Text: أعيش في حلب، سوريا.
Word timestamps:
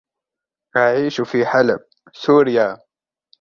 أعيش 0.77 1.21
في 1.21 1.45
حلب، 1.45 1.79
سوريا. 2.13 2.77